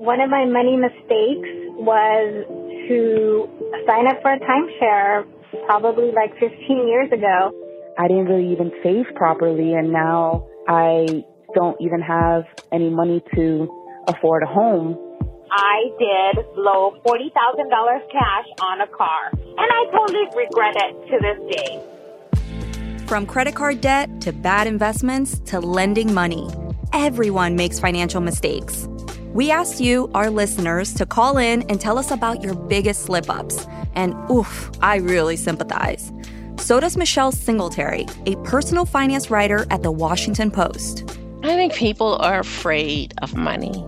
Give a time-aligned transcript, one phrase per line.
[0.00, 2.46] One of my money mistakes was
[2.88, 3.48] to
[3.86, 5.26] sign up for a timeshare
[5.66, 7.52] probably like 15 years ago.
[7.98, 11.22] I didn't really even save properly, and now I
[11.54, 13.68] don't even have any money to
[14.08, 14.96] afford a home.
[15.52, 21.38] I did blow $40,000 cash on a car, and I totally regret it to this
[21.58, 23.06] day.
[23.06, 26.48] From credit card debt to bad investments to lending money,
[26.94, 28.88] everyone makes financial mistakes.
[29.32, 33.30] We asked you, our listeners, to call in and tell us about your biggest slip
[33.30, 33.66] ups.
[33.94, 36.12] And oof, I really sympathize.
[36.56, 41.04] So does Michelle Singletary, a personal finance writer at the Washington Post.
[41.44, 43.84] I think people are afraid of money.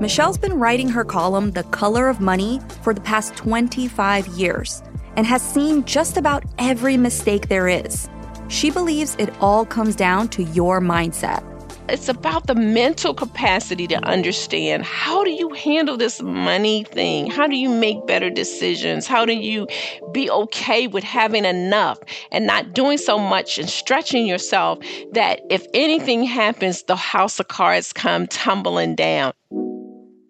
[0.00, 4.82] Michelle's been writing her column, The Color of Money, for the past 25 years
[5.16, 8.08] and has seen just about every mistake there is.
[8.48, 11.53] She believes it all comes down to your mindset
[11.88, 17.30] it's about the mental capacity to understand how do you handle this money thing?
[17.30, 19.06] How do you make better decisions?
[19.06, 19.66] How do you
[20.12, 21.98] be okay with having enough
[22.32, 24.78] and not doing so much and stretching yourself
[25.12, 29.32] that if anything happens, the house of cards come tumbling down?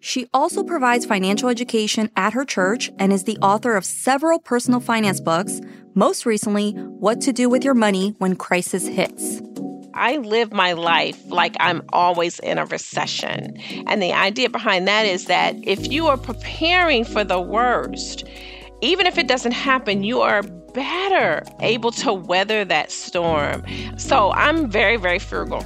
[0.01, 4.79] She also provides financial education at her church and is the author of several personal
[4.79, 5.61] finance books,
[5.95, 9.41] most recently, What to Do with Your Money When Crisis Hits.
[9.95, 13.57] I live my life like I'm always in a recession.
[13.87, 18.25] And the idea behind that is that if you are preparing for the worst,
[18.81, 23.63] even if it doesn't happen, you are better able to weather that storm.
[23.97, 25.65] So I'm very, very frugal.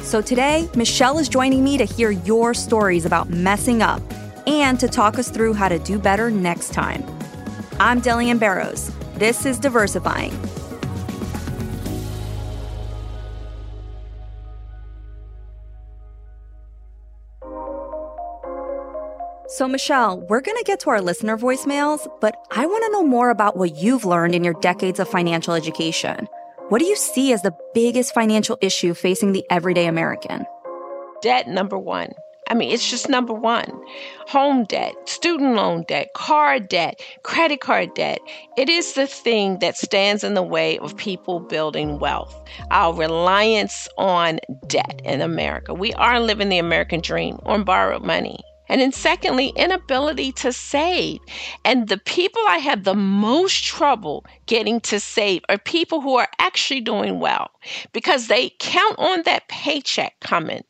[0.00, 4.00] So today, Michelle is joining me to hear your stories about messing up
[4.46, 7.04] and to talk us through how to do better next time.
[7.78, 8.90] I'm Delyanne Barros.
[9.16, 10.32] This is Diversifying.
[19.58, 23.02] So, Michelle, we're going to get to our listener voicemails, but I want to know
[23.02, 26.28] more about what you've learned in your decades of financial education.
[26.68, 30.46] What do you see as the biggest financial issue facing the everyday American?
[31.22, 32.12] Debt, number one.
[32.48, 33.68] I mean, it's just number one.
[34.28, 38.20] Home debt, student loan debt, car debt, credit card debt.
[38.56, 42.40] It is the thing that stands in the way of people building wealth.
[42.70, 44.38] Our reliance on
[44.68, 45.74] debt in America.
[45.74, 48.38] We are living the American dream on borrowed money.
[48.68, 51.20] And then, secondly, inability to save.
[51.64, 56.28] And the people I have the most trouble getting to save are people who are
[56.38, 57.50] actually doing well
[57.92, 60.64] because they count on that paycheck coming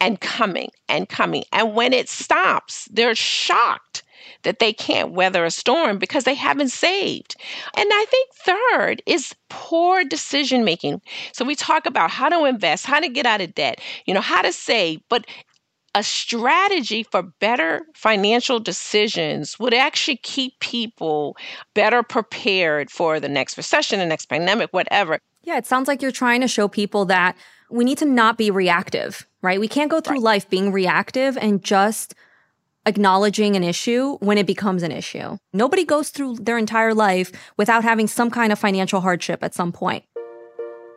[0.00, 1.44] and coming and coming.
[1.52, 4.02] And when it stops, they're shocked
[4.42, 7.36] that they can't weather a storm because they haven't saved.
[7.76, 11.00] And I think third is poor decision making.
[11.32, 14.20] So we talk about how to invest, how to get out of debt, you know,
[14.20, 15.26] how to save, but
[15.94, 21.36] a strategy for better financial decisions would actually keep people
[21.74, 25.18] better prepared for the next recession, the next pandemic, whatever.
[25.44, 27.36] Yeah, it sounds like you're trying to show people that
[27.70, 29.60] we need to not be reactive, right?
[29.60, 30.22] We can't go through right.
[30.22, 32.14] life being reactive and just
[32.86, 35.38] acknowledging an issue when it becomes an issue.
[35.52, 39.72] Nobody goes through their entire life without having some kind of financial hardship at some
[39.72, 40.04] point.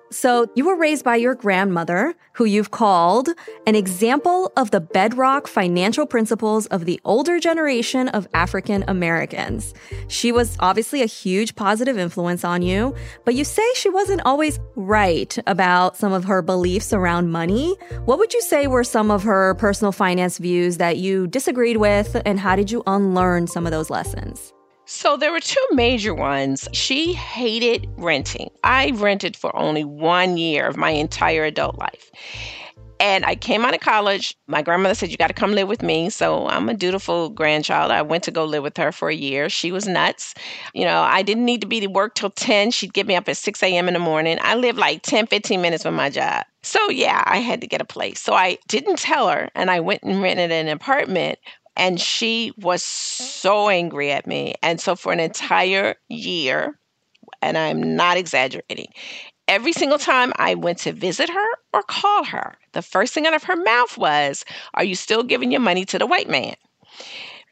[0.09, 3.29] So, you were raised by your grandmother, who you've called
[3.65, 9.73] an example of the bedrock financial principles of the older generation of African Americans.
[10.07, 12.95] She was obviously a huge positive influence on you,
[13.25, 17.75] but you say she wasn't always right about some of her beliefs around money.
[18.05, 22.21] What would you say were some of her personal finance views that you disagreed with,
[22.25, 24.53] and how did you unlearn some of those lessons?
[24.89, 26.69] So there were two major ones.
[26.71, 28.49] She hated renting.
[28.63, 32.09] I rented for only one year of my entire adult life.
[32.97, 34.33] And I came out of college.
[34.47, 36.09] My grandmother said, You got to come live with me.
[36.09, 37.91] So I'm a dutiful grandchild.
[37.91, 39.49] I went to go live with her for a year.
[39.49, 40.33] She was nuts.
[40.73, 42.71] You know, I didn't need to be to work till 10.
[42.71, 43.89] She'd get me up at 6 a.m.
[43.89, 44.37] in the morning.
[44.41, 46.45] I lived like 10, 15 minutes from my job.
[46.63, 48.19] So yeah, I had to get a place.
[48.19, 51.39] So I didn't tell her and I went and rented an apartment
[51.77, 54.55] and she was so angry at me.
[54.61, 56.77] And so for an entire year,
[57.41, 58.87] and I'm not exaggerating,
[59.47, 63.35] every single time I went to visit her or call her, the first thing out
[63.35, 64.43] of her mouth was,
[64.73, 66.55] Are you still giving your money to the white man?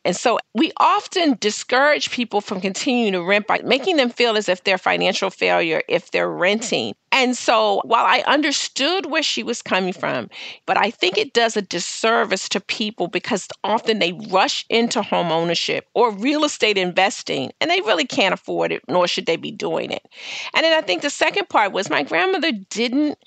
[0.05, 4.47] And so we often discourage people from continuing to rent by making them feel as
[4.47, 6.93] if they're financial failure if they're renting.
[7.11, 10.29] And so while I understood where she was coming from,
[10.65, 15.31] but I think it does a disservice to people because often they rush into home
[15.31, 19.51] ownership or real estate investing and they really can't afford it, nor should they be
[19.51, 20.05] doing it.
[20.53, 23.17] And then I think the second part was my grandmother didn't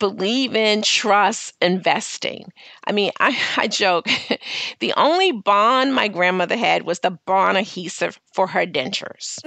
[0.00, 2.52] believe in trust investing.
[2.84, 4.08] I mean, I, I joke,
[4.80, 9.38] the only bond my grandmother had was the bond adhesive for her dentures.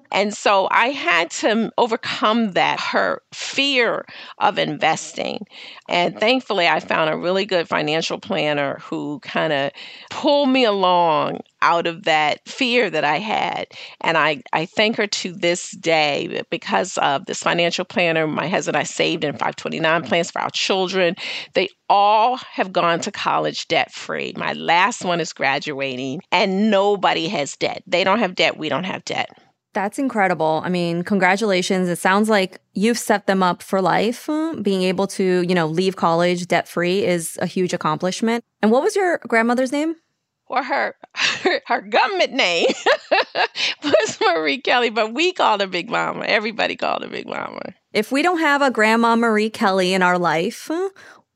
[0.12, 4.04] and so I had to overcome that, her fear
[4.38, 5.46] of investing.
[5.88, 9.70] And thankfully, I found a really good financial planner who kind of
[10.10, 13.66] pulled me along out of that fear that I had.
[14.02, 18.26] And I, I thank her to this day because of this financial planner.
[18.26, 21.16] My husband and I saved in 529 plans for our children.
[21.54, 24.34] They all have gone to college debt free.
[24.36, 27.82] My last one is graduating, and nobody has debt.
[27.86, 28.58] They don't have debt.
[28.58, 29.30] We don't have debt.
[29.72, 30.62] That's incredible.
[30.64, 31.88] I mean, congratulations.
[31.88, 34.28] It sounds like you've set them up for life.
[34.62, 38.44] Being able to, you know, leave college debt free is a huge accomplishment.
[38.62, 39.96] And what was your grandmother's name?
[40.54, 42.68] Well, her her, her government name
[43.84, 46.24] was Marie Kelly, but we called her Big Mama.
[46.26, 47.74] Everybody called her Big Mama.
[47.92, 50.70] If we don't have a Grandma Marie Kelly in our life,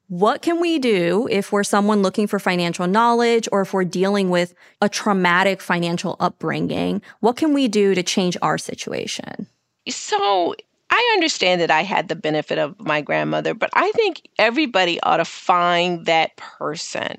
[0.06, 4.31] what can we do if we're someone looking for financial knowledge or if we're dealing
[4.31, 7.03] with a traumatic financial upbringing?
[7.19, 9.49] What can we do to change our situation?
[9.88, 10.55] So,
[10.90, 15.19] I understand that I had the benefit of my grandmother, but I think everybody ought
[15.19, 17.17] to find that person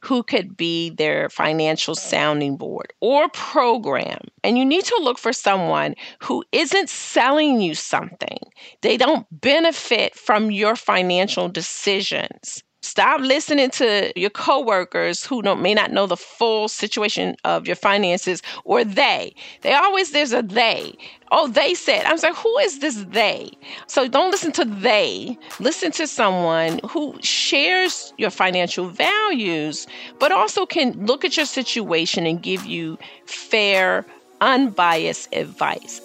[0.00, 4.18] who could be their financial sounding board or program.
[4.42, 8.38] And you need to look for someone who isn't selling you something.
[8.80, 12.64] They don't benefit from your financial decisions.
[12.84, 17.76] Stop listening to your coworkers who don't, may not know the full situation of your
[17.76, 19.34] finances or they.
[19.60, 20.92] They always, there's a they.
[21.30, 22.04] Oh, they said.
[22.04, 23.52] I'm like, who is this they?
[23.86, 25.38] So don't listen to they.
[25.60, 29.86] Listen to someone who shares your financial values,
[30.18, 34.04] but also can look at your situation and give you fair,
[34.40, 36.00] unbiased advice.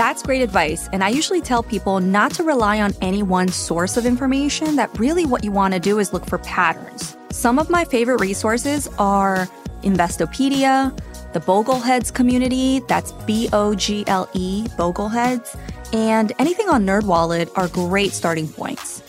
[0.00, 0.88] That's great advice.
[0.94, 4.98] And I usually tell people not to rely on any one source of information, that
[4.98, 7.14] really what you want to do is look for patterns.
[7.28, 9.46] Some of my favorite resources are
[9.82, 10.98] Investopedia,
[11.34, 15.54] the Bogleheads community, that's B O G L E, Bogleheads,
[15.92, 19.02] and anything on NerdWallet are great starting points.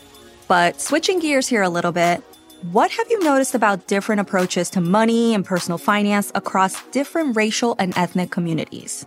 [0.49, 2.21] But switching gears here a little bit,
[2.73, 7.77] what have you noticed about different approaches to money and personal finance across different racial
[7.79, 9.05] and ethnic communities?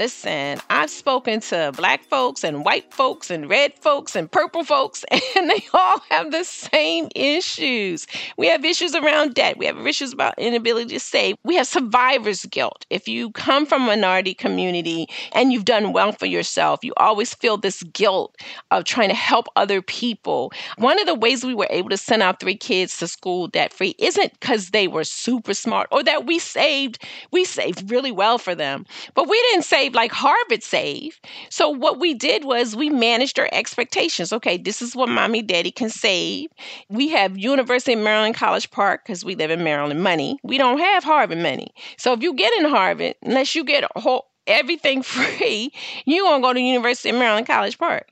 [0.00, 5.04] Listen, I've spoken to black folks and white folks and red folks and purple folks,
[5.36, 8.06] and they all have the same issues.
[8.38, 9.58] We have issues around debt.
[9.58, 11.36] We have issues about inability to save.
[11.44, 12.86] We have survivor's guilt.
[12.88, 17.34] If you come from a minority community and you've done well for yourself, you always
[17.34, 18.34] feel this guilt
[18.70, 20.50] of trying to help other people.
[20.78, 23.74] One of the ways we were able to send our three kids to school debt
[23.74, 28.38] free isn't because they were super smart or that we saved, we saved really well
[28.38, 31.26] for them, but we didn't say save like Harvard saved.
[31.50, 34.32] So what we did was we managed our expectations.
[34.32, 36.50] Okay, this is what mommy daddy can save.
[36.88, 40.38] We have University of Maryland College Park because we live in Maryland money.
[40.42, 41.68] We don't have Harvard money.
[41.98, 45.72] So if you get in Harvard, unless you get a whole everything free,
[46.06, 48.08] you gonna go to University of Maryland College Park.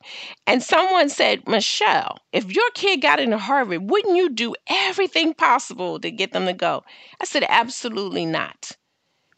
[0.47, 6.01] And someone said, Michelle, if your kid got into Harvard, wouldn't you do everything possible
[6.01, 6.83] to get them to go?
[7.21, 8.77] I said, absolutely not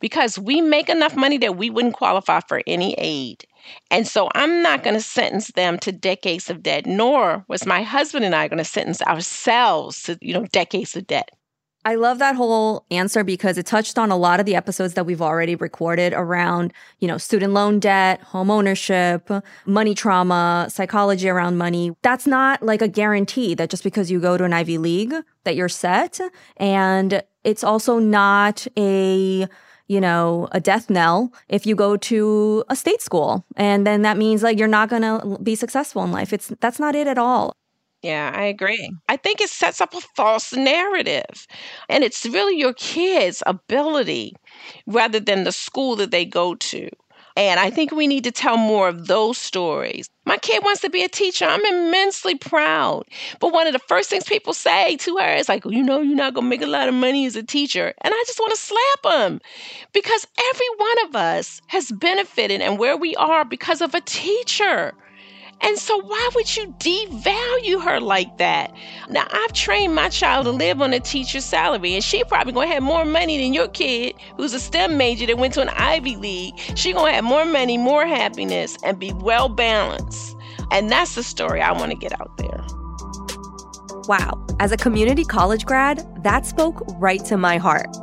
[0.00, 3.44] because we make enough money that we wouldn't qualify for any aid.
[3.90, 7.82] And so I'm not going to sentence them to decades of debt, nor was my
[7.82, 11.30] husband and I going to sentence ourselves to, you know, decades of debt.
[11.82, 15.06] I love that whole answer because it touched on a lot of the episodes that
[15.06, 19.30] we've already recorded around, you know, student loan debt, home ownership,
[19.64, 21.92] money trauma, psychology around money.
[22.02, 25.14] That's not like a guarantee that just because you go to an Ivy League
[25.44, 26.20] that you're set.
[26.58, 29.48] And it's also not a
[29.90, 33.44] you know, a death knell if you go to a state school.
[33.56, 36.32] And then that means like you're not going to be successful in life.
[36.32, 37.56] It's that's not it at all.
[38.00, 38.88] Yeah, I agree.
[39.08, 41.48] I think it sets up a false narrative.
[41.88, 44.36] And it's really your kids' ability
[44.86, 46.88] rather than the school that they go to.
[47.36, 50.08] And I think we need to tell more of those stories.
[50.24, 51.44] My kid wants to be a teacher.
[51.44, 53.04] I'm immensely proud.
[53.40, 56.16] But one of the first things people say to her is like, you know, you're
[56.16, 57.94] not going to make a lot of money as a teacher.
[58.00, 59.40] And I just want to slap them
[59.92, 64.94] because every one of us has benefited and where we are because of a teacher.
[65.62, 68.72] And so, why would you devalue her like that?
[69.10, 72.68] Now, I've trained my child to live on a teacher's salary, and she probably gonna
[72.68, 76.16] have more money than your kid who's a STEM major that went to an Ivy
[76.16, 76.58] League.
[76.76, 80.34] She gonna have more money, more happiness, and be well balanced.
[80.70, 82.64] And that's the story I wanna get out there.
[84.08, 87.94] Wow, as a community college grad, that spoke right to my heart.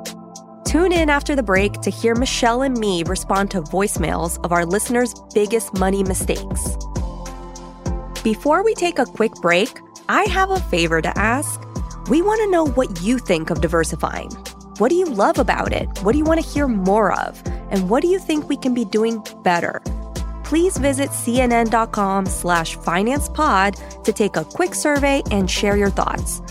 [0.64, 4.66] Tune in after the break to hear Michelle and me respond to voicemails of our
[4.66, 6.78] listeners' biggest money mistakes.
[8.24, 11.62] Before we take a quick break, I have a favor to ask.
[12.10, 14.32] We want to know what you think of diversifying.
[14.80, 15.88] What do you love about it?
[16.04, 17.42] What do you want to hear more of?
[17.70, 19.82] And what do you think we can be doing better?
[20.44, 26.42] Please visit cnn.com slash financepod to take a quick survey and share your thoughts.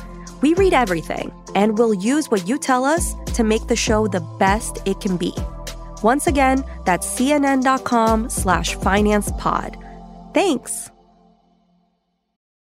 [0.42, 4.20] We read everything, and we'll use what you tell us to make the show the
[4.38, 5.34] best it can be.
[6.02, 9.82] Once again, that's cnn.com slash financepod.
[10.34, 10.90] Thanks.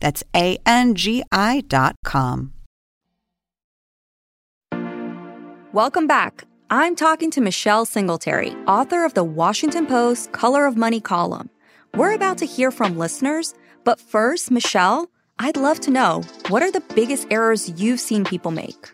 [0.00, 2.52] That's A N G I dot com.
[5.72, 6.44] Welcome back.
[6.68, 11.48] I'm talking to Michelle Singletary, author of the Washington Post Color of Money column.
[11.94, 13.54] We're about to hear from listeners,
[13.84, 18.50] but first, Michelle, I'd love to know what are the biggest errors you've seen people
[18.50, 18.90] make?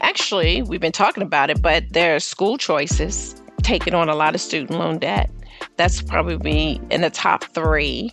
[0.00, 4.34] Actually, we've been talking about it, but there are school choices, taking on a lot
[4.34, 5.30] of student loan debt.
[5.76, 8.10] That's probably in the top three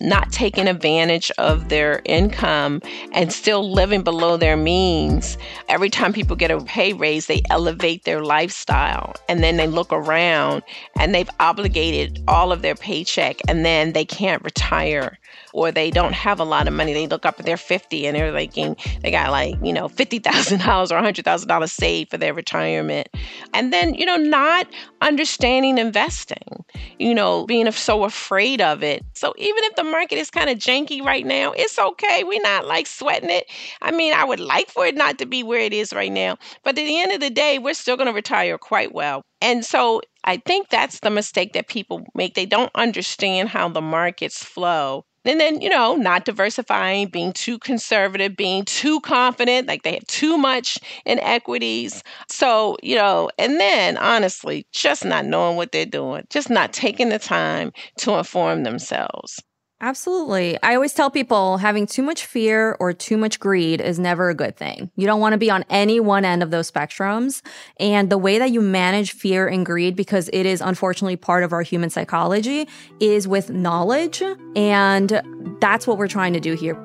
[0.00, 2.80] not taking advantage of their income
[3.12, 5.36] and still living below their means.
[5.68, 9.92] Every time people get a pay raise, they elevate their lifestyle and then they look
[9.92, 10.62] around
[10.98, 15.18] and they've obligated all of their paycheck and then they can't retire
[15.52, 16.92] or they don't have a lot of money.
[16.92, 20.20] They look up at their 50 and they're thinking they got like, you know, $50,000
[20.22, 23.08] or $100,000 saved for their retirement.
[23.54, 24.66] And then, you know, not
[25.00, 26.59] understanding investing,
[26.98, 29.04] you know, being so afraid of it.
[29.14, 32.24] So even if the market is kind of janky right now, it's okay.
[32.24, 33.46] We're not like sweating it.
[33.82, 36.36] I mean, I would like for it not to be where it is right now.
[36.62, 39.22] But at the end of the day, we're still going to retire quite well.
[39.40, 42.34] And so I think that's the mistake that people make.
[42.34, 45.04] They don't understand how the markets flow.
[45.24, 50.06] And then, you know, not diversifying, being too conservative, being too confident, like they have
[50.06, 52.02] too much in equities.
[52.28, 57.10] So, you know, and then honestly, just not knowing what they're doing, just not taking
[57.10, 59.40] the time to inform themselves.
[59.82, 60.58] Absolutely.
[60.62, 64.34] I always tell people having too much fear or too much greed is never a
[64.34, 64.90] good thing.
[64.94, 67.40] You don't want to be on any one end of those spectrums.
[67.78, 71.54] And the way that you manage fear and greed, because it is unfortunately part of
[71.54, 72.68] our human psychology,
[73.00, 74.22] is with knowledge.
[74.54, 76.78] And that's what we're trying to do here.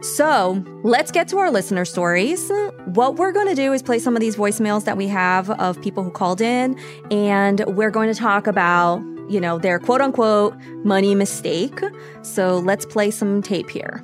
[0.00, 2.50] So let's get to our listener stories.
[2.86, 5.78] What we're going to do is play some of these voicemails that we have of
[5.82, 6.78] people who called in,
[7.10, 11.80] and we're going to talk about you know, their quote unquote money mistake.
[12.22, 14.02] So let's play some tape here.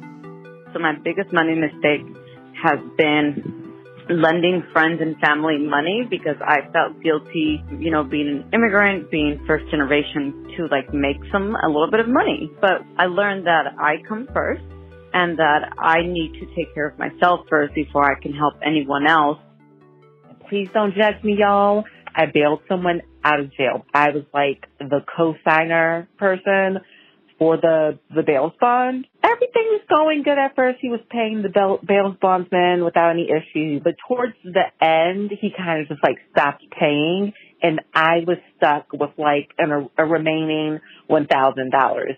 [0.72, 2.06] So, my biggest money mistake
[2.62, 3.66] has been
[4.08, 9.42] lending friends and family money because I felt guilty, you know, being an immigrant, being
[9.46, 12.50] first generation to like make some, a little bit of money.
[12.60, 14.62] But I learned that I come first
[15.12, 19.08] and that I need to take care of myself first before I can help anyone
[19.08, 19.38] else.
[20.48, 21.84] Please don't judge me, y'all.
[22.14, 23.84] I bailed someone out of jail.
[23.92, 26.78] I was like the co-signer person
[27.38, 29.06] for the the bail fund.
[29.22, 30.78] everything was going good at first.
[30.80, 31.50] He was paying the
[31.86, 36.64] bail, bondsman without any issue, but towards the end, he kind of just like stopped
[36.78, 42.16] paying, and I was stuck with like an, a, a remaining one thousand dollars.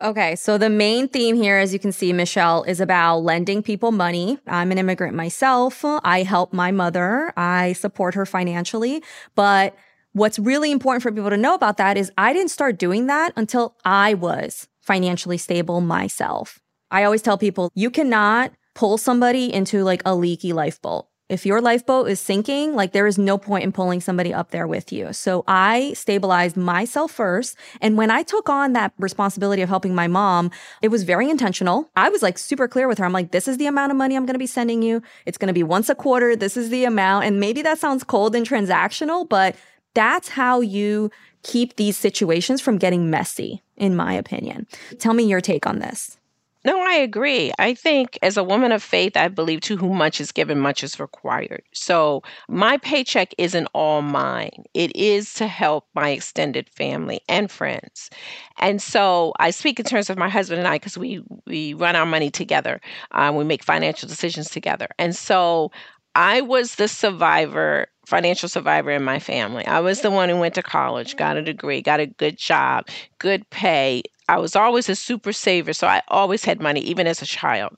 [0.00, 3.90] Okay, so the main theme here, as you can see, Michelle, is about lending people
[3.90, 4.38] money.
[4.46, 5.84] I'm an immigrant myself.
[5.84, 7.32] I help my mother.
[7.36, 9.02] I support her financially.
[9.34, 9.74] But
[10.18, 13.32] what's really important for people to know about that is I didn't start doing that
[13.36, 16.60] until I was financially stable myself.
[16.90, 21.06] I always tell people you cannot pull somebody into like a leaky lifeboat.
[21.28, 24.66] If your lifeboat is sinking, like there is no point in pulling somebody up there
[24.66, 25.12] with you.
[25.12, 27.54] So I stabilized myself first.
[27.82, 31.90] And when I took on that responsibility of helping my mom, it was very intentional.
[31.96, 33.04] I was like super clear with her.
[33.04, 35.02] I'm like, this is the amount of money I'm going to be sending you.
[35.26, 36.34] It's going to be once a quarter.
[36.34, 37.26] This is the amount.
[37.26, 39.54] And maybe that sounds cold and transactional, but
[39.98, 41.10] that's how you
[41.42, 44.66] keep these situations from getting messy, in my opinion.
[45.00, 46.16] Tell me your take on this.
[46.64, 47.50] No, I agree.
[47.58, 50.84] I think as a woman of faith, I believe to whom much is given, much
[50.84, 51.62] is required.
[51.72, 54.64] So my paycheck isn't all mine.
[54.74, 58.10] It is to help my extended family and friends.
[58.58, 61.96] And so I speak in terms of my husband and I because we we run
[61.96, 62.80] our money together.
[63.12, 64.88] Um, we make financial decisions together.
[64.98, 65.70] And so
[66.14, 69.66] I was the survivor, financial survivor in my family.
[69.66, 72.88] I was the one who went to college, got a degree, got a good job,
[73.18, 77.22] good pay, I was always a super saver, so I always had money, even as
[77.22, 77.76] a child.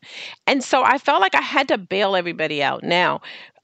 [0.49, 2.83] And so I felt like I had to bail everybody out.
[2.83, 3.21] Now,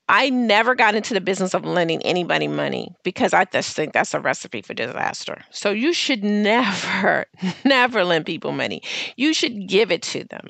[0.08, 4.14] I never got into the business of lending anybody money because I just think that's
[4.14, 5.42] a recipe for disaster.
[5.50, 7.26] So you should never,
[7.64, 8.82] never lend people money.
[9.16, 10.48] You should give it to them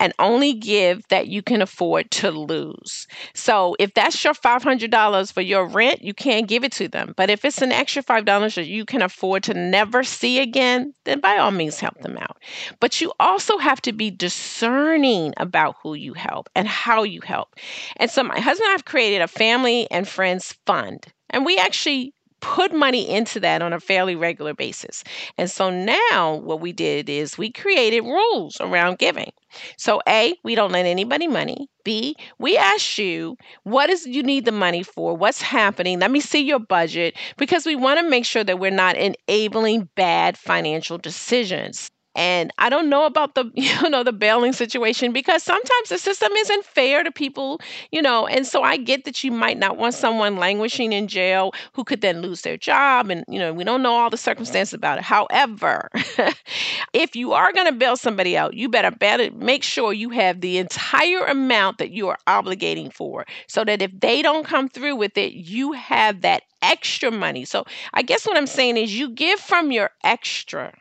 [0.00, 3.06] and only give that you can afford to lose.
[3.34, 7.12] So if that's your $500 for your rent, you can't give it to them.
[7.14, 11.20] But if it's an extra $5 that you can afford to never see again, then
[11.20, 12.38] by all means help them out.
[12.80, 17.54] But you also have to be discerning about who you help and how you help.
[17.96, 21.04] And so my husband and I have created a family and friends fund.
[21.30, 25.02] And we actually put money into that on a fairly regular basis.
[25.36, 29.32] And so now what we did is we created rules around giving.
[29.78, 31.66] So A, we don't lend anybody money.
[31.84, 35.16] B, we ask you what is you need the money for?
[35.16, 35.98] What's happening?
[35.98, 39.88] Let me see your budget because we want to make sure that we're not enabling
[39.96, 41.90] bad financial decisions.
[42.14, 46.32] And I don't know about the, you know, the bailing situation because sometimes the system
[46.32, 49.94] isn't fair to people, you know, and so I get that you might not want
[49.94, 53.10] someone languishing in jail who could then lose their job.
[53.10, 55.04] And, you know, we don't know all the circumstances about it.
[55.04, 55.90] However,
[56.92, 60.40] if you are going to bail somebody out, you better better make sure you have
[60.40, 64.96] the entire amount that you are obligating for so that if they don't come through
[64.96, 67.44] with it, you have that extra money.
[67.44, 70.72] So I guess what I'm saying is you give from your extra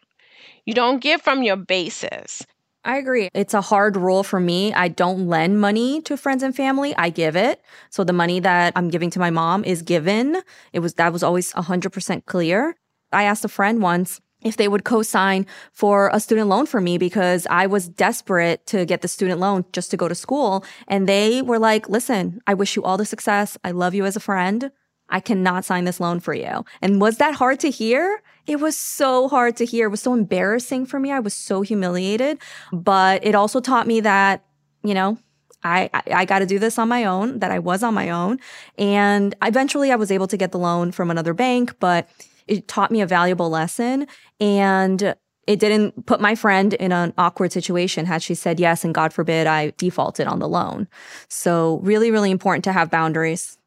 [0.65, 2.45] you don't give from your basis.
[2.85, 3.29] I agree.
[3.33, 4.73] It's a hard rule for me.
[4.73, 6.93] I don't lend money to friends and family.
[6.97, 7.61] I give it.
[7.89, 10.41] So the money that I'm giving to my mom is given.
[10.73, 12.75] It was that was always 100% clear.
[13.13, 16.97] I asked a friend once if they would co-sign for a student loan for me
[16.97, 21.07] because I was desperate to get the student loan just to go to school and
[21.07, 23.57] they were like, "Listen, I wish you all the success.
[23.63, 24.71] I love you as a friend.
[25.07, 28.21] I cannot sign this loan for you." And was that hard to hear?
[28.45, 29.87] It was so hard to hear.
[29.87, 31.11] It was so embarrassing for me.
[31.11, 32.39] I was so humiliated,
[32.71, 34.43] but it also taught me that,
[34.83, 35.17] you know,
[35.63, 38.09] I, I, I got to do this on my own, that I was on my
[38.09, 38.39] own.
[38.77, 42.09] And eventually I was able to get the loan from another bank, but
[42.47, 44.07] it taught me a valuable lesson.
[44.41, 45.15] And
[45.47, 49.13] it didn't put my friend in an awkward situation had she said yes and God
[49.13, 50.87] forbid I defaulted on the loan.
[51.27, 53.57] So, really, really important to have boundaries.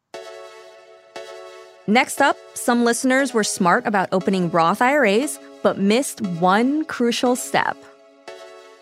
[1.88, 7.76] Next up, some listeners were smart about opening Roth IRAs, but missed one crucial step.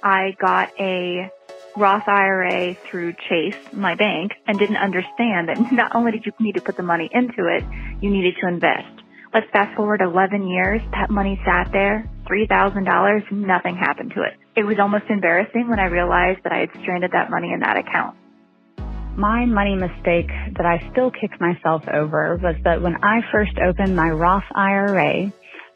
[0.03, 1.31] I got a
[1.77, 6.55] Roth IRA through Chase, my bank, and didn't understand that not only did you need
[6.55, 7.63] to put the money into it,
[8.01, 9.03] you needed to invest.
[9.35, 10.81] Let's fast forward 11 years.
[10.93, 14.33] That money sat there, $3,000, nothing happened to it.
[14.57, 17.77] It was almost embarrassing when I realized that I had stranded that money in that
[17.77, 18.17] account.
[19.17, 23.95] My money mistake that I still kick myself over was that when I first opened
[23.95, 25.33] my Roth IRA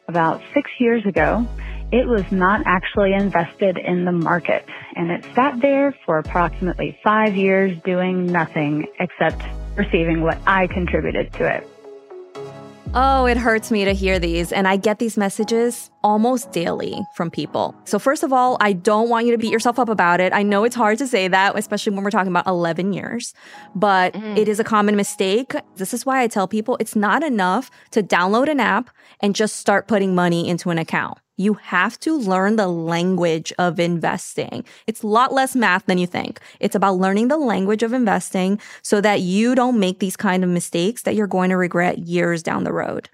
[0.09, 1.47] about six years ago,
[1.91, 7.35] it was not actually invested in the market and it sat there for approximately five
[7.35, 9.41] years doing nothing except
[9.77, 11.67] receiving what I contributed to it.
[12.93, 14.51] Oh, it hurts me to hear these.
[14.51, 17.75] And I get these messages almost daily from people.
[17.85, 20.33] So, first of all, I don't want you to beat yourself up about it.
[20.33, 23.33] I know it's hard to say that, especially when we're talking about 11 years,
[23.75, 24.37] but mm.
[24.37, 25.53] it is a common mistake.
[25.75, 29.57] This is why I tell people it's not enough to download an app and just
[29.57, 31.17] start putting money into an account.
[31.37, 34.65] You have to learn the language of investing.
[34.87, 36.41] It's a lot less math than you think.
[36.59, 40.49] It's about learning the language of investing so that you don't make these kind of
[40.49, 43.09] mistakes that you're going to regret years down the road.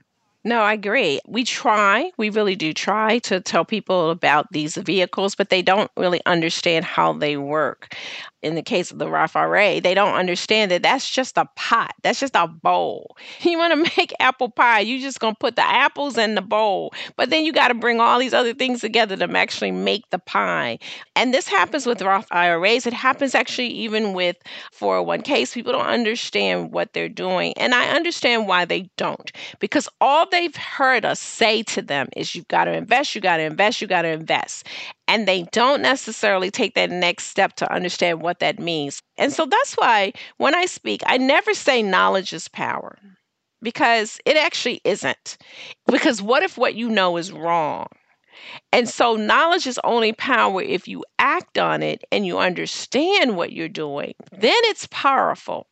[0.45, 1.19] No, I agree.
[1.27, 5.89] We try, we really do try to tell people about these vehicles, but they don't
[5.97, 7.95] really understand how they work
[8.45, 11.93] in the case of the Roth IRA, they don't understand that that's just a pot.
[12.03, 13.17] That's just a bowl.
[13.55, 16.41] You want to make apple pie, you just going to put the apples in the
[16.41, 16.93] bowl.
[17.15, 20.19] But then you got to bring all these other things together to actually make the
[20.19, 20.79] pie.
[21.15, 22.85] And this happens with Roth IRAs.
[22.85, 24.35] It happens actually even with
[24.77, 25.53] 401ks.
[25.53, 27.53] People don't understand what they're doing.
[27.55, 29.31] And I understand why they don't.
[29.59, 33.37] Because all they've heard us say to them is you've got to invest, you got
[33.37, 34.65] to invest, you got to invest
[35.07, 39.01] and they don't necessarily take that next step to understand what that means.
[39.17, 42.97] And so that's why when I speak, I never say knowledge is power
[43.61, 45.37] because it actually isn't.
[45.87, 47.87] Because what if what you know is wrong?
[48.71, 53.53] And so knowledge is only power if you act on it and you understand what
[53.53, 54.13] you're doing.
[54.31, 55.67] Then it's powerful.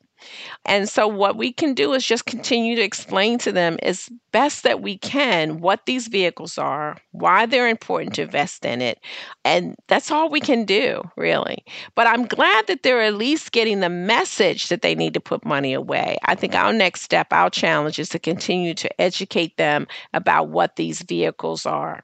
[0.66, 4.64] And so, what we can do is just continue to explain to them as best
[4.64, 9.00] that we can what these vehicles are, why they're important to invest in it.
[9.46, 11.64] And that's all we can do, really.
[11.96, 15.46] But I'm glad that they're at least getting the message that they need to put
[15.46, 16.18] money away.
[16.24, 20.76] I think our next step, our challenge is to continue to educate them about what
[20.76, 22.04] these vehicles are.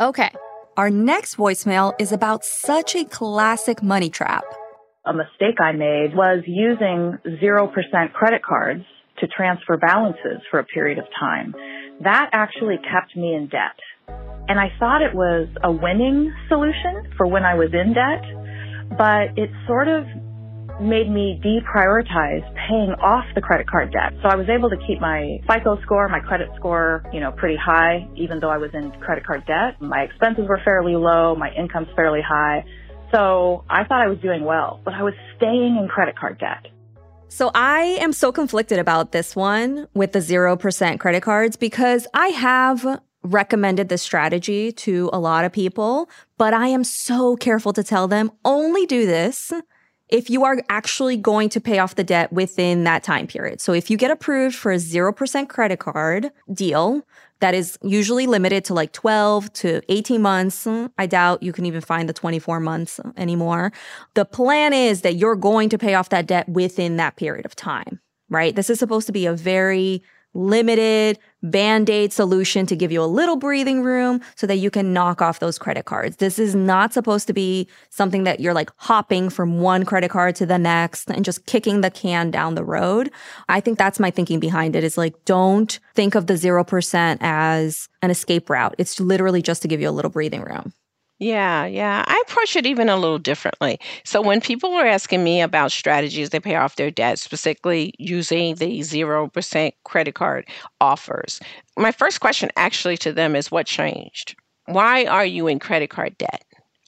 [0.00, 0.30] Okay.
[0.76, 4.44] Our next voicemail is about such a classic money trap
[5.08, 8.84] a mistake I made was using 0% credit cards
[9.20, 11.54] to transfer balances for a period of time.
[12.02, 13.78] That actually kept me in debt.
[14.48, 19.36] And I thought it was a winning solution for when I was in debt, but
[19.36, 20.04] it sort of
[20.80, 24.12] made me deprioritize paying off the credit card debt.
[24.22, 27.56] So I was able to keep my FICO score, my credit score, you know, pretty
[27.56, 29.80] high, even though I was in credit card debt.
[29.80, 32.64] My expenses were fairly low, my income's fairly high.
[33.10, 36.66] So I thought I was doing well, but I was staying in credit card debt.
[37.28, 42.28] So I am so conflicted about this one with the 0% credit cards because I
[42.28, 47.82] have recommended this strategy to a lot of people, but I am so careful to
[47.82, 49.52] tell them only do this
[50.08, 53.60] if you are actually going to pay off the debt within that time period.
[53.60, 57.02] So if you get approved for a 0% credit card deal,
[57.40, 60.66] that is usually limited to like 12 to 18 months.
[60.98, 63.72] I doubt you can even find the 24 months anymore.
[64.14, 67.54] The plan is that you're going to pay off that debt within that period of
[67.54, 68.54] time, right?
[68.54, 70.02] This is supposed to be a very
[70.34, 74.92] limited band aid solution to give you a little breathing room so that you can
[74.92, 76.16] knock off those credit cards.
[76.16, 80.34] This is not supposed to be something that you're like hopping from one credit card
[80.36, 83.10] to the next and just kicking the can down the road.
[83.48, 87.88] I think that's my thinking behind it is like, don't think of the 0% as
[88.02, 88.74] an escape route.
[88.78, 90.72] It's literally just to give you a little breathing room.
[91.20, 92.04] Yeah, yeah.
[92.06, 93.80] I approach it even a little differently.
[94.04, 98.54] So when people are asking me about strategies to pay off their debt, specifically using
[98.54, 100.48] the 0% credit card
[100.80, 101.40] offers,
[101.76, 104.36] my first question actually to them is what changed?
[104.66, 106.44] Why are you in credit card debt?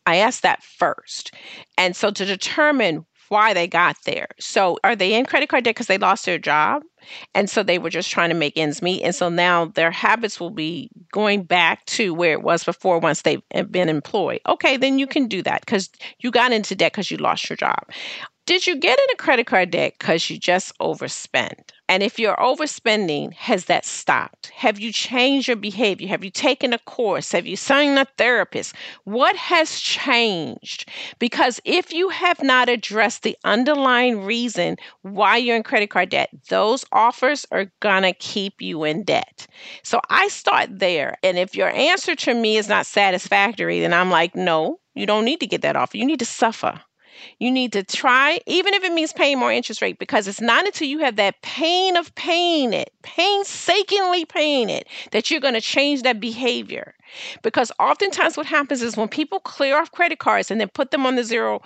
[0.07, 1.33] I ask that first.
[1.77, 4.29] And so to determine why they got there.
[4.39, 6.83] So are they in credit card debt because they lost their job?
[7.35, 9.03] And so they were just trying to make ends meet.
[9.03, 13.23] And so now their habits will be going back to where it was before once
[13.23, 14.41] they've eh, been employed.
[14.47, 17.57] Okay, then you can do that because you got into debt because you lost your
[17.57, 17.79] job.
[18.47, 21.71] Did you get in a credit card debt because you just overspend?
[21.89, 24.51] And if you're overspending, has that stopped?
[24.51, 26.09] Have you changed your behavior?
[26.09, 27.33] Have you taken a course?
[27.33, 28.75] Have you seen a therapist?
[29.05, 30.89] What has changed?
[31.19, 36.31] Because if you have not addressed the underlying reason why you're in credit card debt,
[36.49, 39.47] those offers are going to keep you in debt.
[39.85, 41.19] So I start there.
[41.23, 45.25] And if your answer to me is not satisfactory, then I'm like, no, you don't
[45.25, 45.97] need to get that offer.
[45.97, 46.81] You need to suffer.
[47.39, 50.67] You need to try, even if it means paying more interest rate, because it's not
[50.67, 55.61] until you have that pain of paying it, painstakingly paying it, that you're going to
[55.61, 56.95] change that behavior.
[57.43, 61.07] Because oftentimes what happens is when people clear off credit cards and then put them
[61.07, 61.61] on the 0%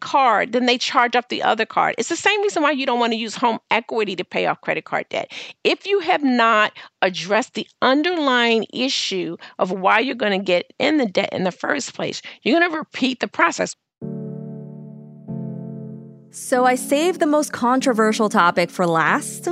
[0.00, 1.94] card, then they charge up the other card.
[1.98, 4.60] It's the same reason why you don't want to use home equity to pay off
[4.60, 5.32] credit card debt.
[5.64, 10.98] If you have not addressed the underlying issue of why you're going to get in
[10.98, 13.76] the debt in the first place, you're going to repeat the process.
[16.36, 19.48] So I saved the most controversial topic for last.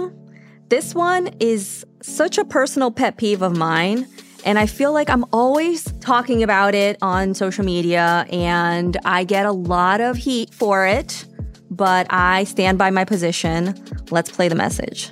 [0.68, 4.06] This one is such a personal pet peeve of mine.
[4.44, 9.46] And I feel like I'm always talking about it on social media, and I get
[9.46, 11.24] a lot of heat for it,
[11.70, 13.74] but I stand by my position.
[14.10, 15.10] Let's play the message.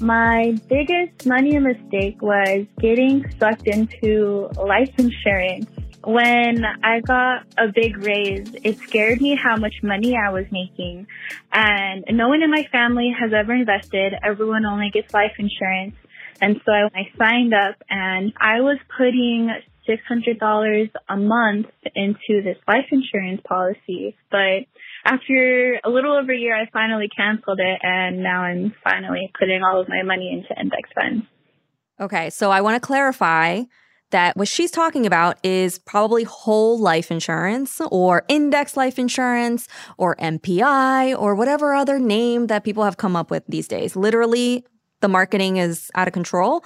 [0.00, 5.70] My biggest money mistake was getting sucked into life insurance.
[6.04, 11.06] When I got a big raise, it scared me how much money I was making.
[11.52, 14.14] And no one in my family has ever invested.
[14.22, 15.94] Everyone only gets life insurance.
[16.40, 19.50] And so I signed up and I was putting
[19.88, 24.16] $600 a month into this life insurance policy.
[24.30, 24.66] But
[25.04, 29.62] after a little over a year, I finally canceled it and now I'm finally putting
[29.62, 31.26] all of my money into index funds.
[32.00, 33.62] Okay, so I want to clarify
[34.12, 40.16] that what she's talking about is probably whole life insurance or index life insurance or
[40.16, 43.96] MPI or whatever other name that people have come up with these days.
[43.96, 44.64] Literally,
[45.00, 46.64] the marketing is out of control.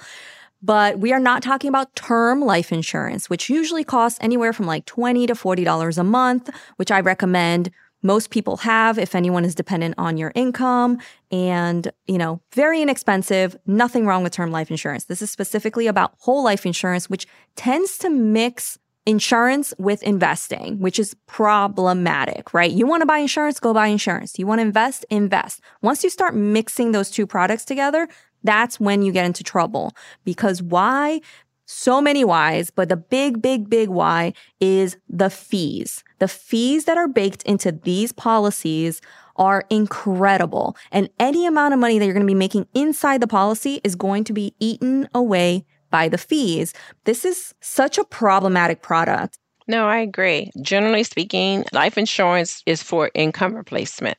[0.61, 4.85] But we are not talking about term life insurance, which usually costs anywhere from like
[4.85, 7.69] 20 to $40 a month, which I recommend
[8.03, 10.99] most people have if anyone is dependent on your income
[11.31, 15.05] and, you know, very inexpensive, nothing wrong with term life insurance.
[15.05, 20.99] This is specifically about whole life insurance, which tends to mix insurance with investing, which
[20.99, 22.71] is problematic, right?
[22.71, 24.37] You want to buy insurance, go buy insurance.
[24.37, 25.61] You want to invest, invest.
[25.81, 28.09] Once you start mixing those two products together,
[28.43, 29.93] that's when you get into trouble.
[30.25, 31.21] Because why?
[31.65, 36.03] So many whys, but the big, big, big why is the fees.
[36.19, 39.01] The fees that are baked into these policies
[39.35, 40.75] are incredible.
[40.91, 43.95] And any amount of money that you're going to be making inside the policy is
[43.95, 46.73] going to be eaten away by the fees.
[47.05, 49.37] This is such a problematic product.
[49.69, 50.49] No, I agree.
[50.61, 54.17] Generally speaking, life insurance is for income replacement,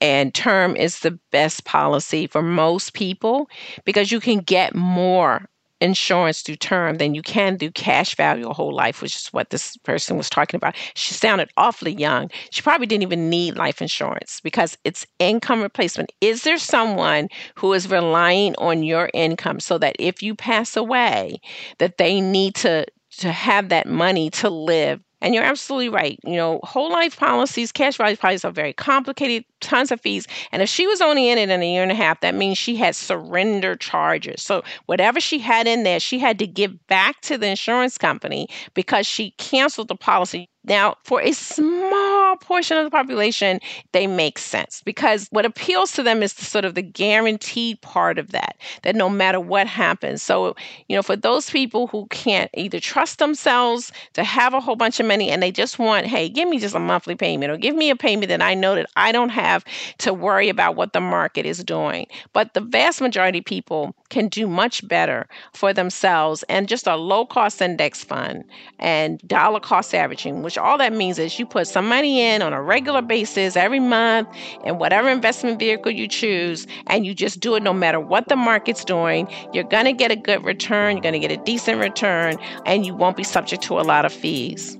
[0.00, 3.48] and term is the best policy for most people
[3.84, 5.46] because you can get more
[5.80, 9.50] insurance through term than you can do cash value a whole life, which is what
[9.50, 10.76] this person was talking about.
[10.94, 12.30] She sounded awfully young.
[12.50, 16.12] She probably didn't even need life insurance because it's income replacement.
[16.20, 21.40] Is there someone who is relying on your income so that if you pass away,
[21.78, 22.86] that they need to
[23.18, 25.00] to have that money to live.
[25.24, 26.20] And you're absolutely right.
[26.22, 30.26] You know, whole life policies, cash value policies are very complicated, tons of fees.
[30.52, 32.58] And if she was only in it in a year and a half, that means
[32.58, 34.42] she had surrender charges.
[34.42, 38.48] So whatever she had in there, she had to give back to the insurance company
[38.74, 40.50] because she canceled the policy.
[40.62, 43.60] Now, for a small portion of the population,
[43.92, 48.18] they make sense because what appeals to them is the sort of the guaranteed part
[48.18, 50.22] of that, that no matter what happens.
[50.22, 50.54] So,
[50.88, 55.00] you know, for those people who can't either trust themselves to have a whole bunch
[55.00, 57.74] of money and they just want, hey, give me just a monthly payment or give
[57.74, 59.64] me a payment that I know that I don't have
[59.98, 62.06] to worry about what the market is doing.
[62.32, 66.96] But the vast majority of people can do much better for themselves and just a
[66.96, 68.44] low cost index fund
[68.78, 72.52] and dollar cost averaging, which all that means is you put some money in on
[72.52, 74.28] a regular basis every month
[74.64, 78.36] in whatever investment vehicle you choose, and you just do it no matter what the
[78.36, 79.28] market's doing.
[79.52, 82.36] You're going to get a good return, you're going to get a decent return,
[82.66, 84.78] and you won't be subject to a lot of fees.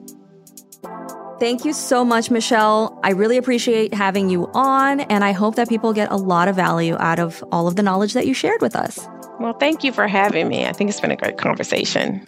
[1.40, 2.98] Thank you so much, Michelle.
[3.02, 6.54] I really appreciate having you on, and I hope that people get a lot of
[6.54, 9.06] value out of all of the knowledge that you shared with us.
[9.40, 10.64] Well, thank you for having me.
[10.64, 12.24] I think it's been a great conversation.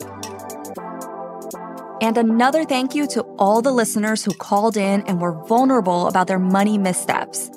[2.00, 6.26] And another thank you to all the listeners who called in and were vulnerable about
[6.26, 7.50] their money missteps.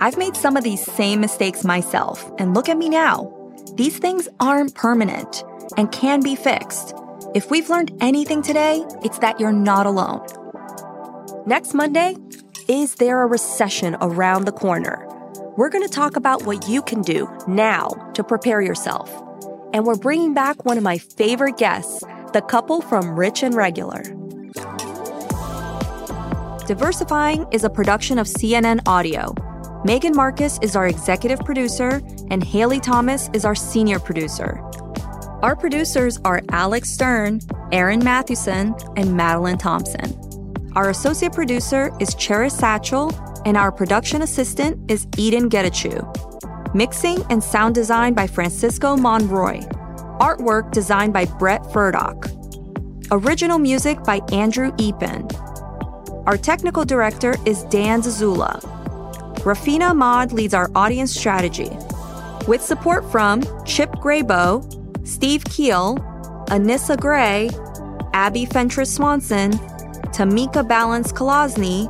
[0.00, 3.32] I've made some of these same mistakes myself, and look at me now.
[3.74, 5.44] These things aren't permanent
[5.76, 6.92] and can be fixed.
[7.34, 10.26] If we've learned anything today, it's that you're not alone.
[11.46, 12.16] Next Monday,
[12.68, 15.06] is there a recession around the corner?
[15.56, 19.08] We're going to talk about what you can do now to prepare yourself.
[19.72, 24.02] And we're bringing back one of my favorite guests the couple from Rich and Regular.
[26.66, 29.32] Diversifying is a production of CNN Audio.
[29.84, 34.60] Megan Marcus is our executive producer, and Haley Thomas is our senior producer.
[35.42, 37.40] Our producers are Alex Stern,
[37.70, 40.18] Aaron Mathewson, and Madeline Thompson.
[40.74, 43.12] Our associate producer is Cheris Satchel,
[43.44, 46.74] and our production assistant is Eden Getachew.
[46.74, 49.60] Mixing and sound design by Francisco Monroy.
[50.20, 52.30] Artwork designed by Brett Furdock.
[53.10, 55.30] Original music by Andrew Eapen.
[56.26, 58.60] Our technical director is Dan Dzula.
[59.44, 61.70] Rafeena Ahmad leads our audience strategy.
[62.48, 65.98] With support from Chip Grabow, Steve Kiehl,
[66.46, 67.50] Anissa Gray,
[68.14, 69.52] Abby Fentress Swanson,
[70.14, 71.88] Tameeka Ballance-Kolasny,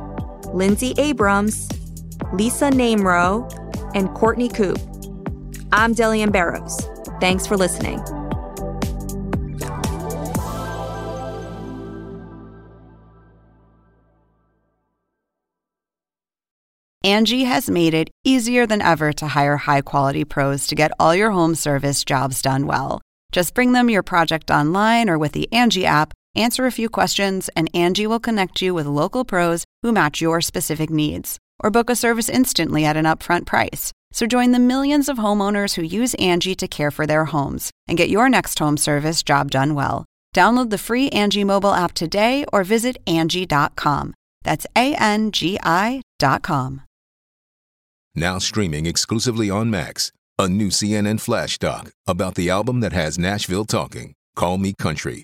[0.55, 1.69] Lindsay Abrams,
[2.31, 3.43] Lisa Namerow,
[3.93, 4.79] and Courtney Coupe.
[5.73, 6.87] I'm Delyanne Barros.
[7.19, 7.99] Thanks for listening.
[17.03, 21.13] Angi has made it easier than ever to hire high quality pros to get all
[21.13, 23.01] your home service jobs done well.
[23.33, 27.49] Just bring them your project online or with the Angi app, answer a few questions,
[27.55, 31.37] and Angi will connect you with local pros who match your specific needs.
[31.61, 33.93] Or book a service instantly at an upfront price.
[34.11, 37.97] So join the millions of homeowners who use Angi to care for their homes and
[37.97, 40.05] get your next home service job done well.
[40.33, 44.13] Download the free Angi mobile app today or visit Angi.com.
[44.43, 46.81] That's A N G I.com.
[48.15, 53.19] Now streaming exclusively on Max, a new CNN flash doc about the album that has
[53.19, 55.23] Nashville talking, Call Me Country.